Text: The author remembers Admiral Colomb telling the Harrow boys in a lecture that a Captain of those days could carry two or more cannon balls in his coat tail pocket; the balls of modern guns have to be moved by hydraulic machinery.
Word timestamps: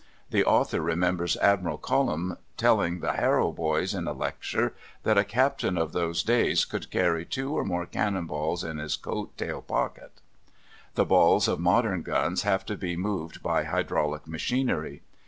The 0.31 0.43
author 0.43 0.81
remembers 0.81 1.37
Admiral 1.37 1.77
Colomb 1.77 2.37
telling 2.57 3.01
the 3.01 3.11
Harrow 3.13 3.51
boys 3.51 3.93
in 3.93 4.07
a 4.07 4.13
lecture 4.13 4.73
that 5.03 5.19
a 5.19 5.23
Captain 5.23 5.77
of 5.77 5.91
those 5.91 6.23
days 6.23 6.65
could 6.65 6.89
carry 6.89 7.23
two 7.23 7.55
or 7.55 7.63
more 7.63 7.85
cannon 7.85 8.25
balls 8.25 8.63
in 8.63 8.79
his 8.79 8.95
coat 8.95 9.37
tail 9.37 9.61
pocket; 9.61 10.13
the 10.95 11.05
balls 11.05 11.47
of 11.47 11.59
modern 11.59 12.01
guns 12.01 12.41
have 12.41 12.65
to 12.65 12.75
be 12.75 12.97
moved 12.97 13.43
by 13.43 13.65
hydraulic 13.65 14.25
machinery. 14.27 15.03